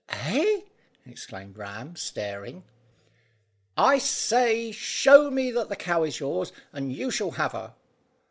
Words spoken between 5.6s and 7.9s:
the cow is yours, and you shall have her."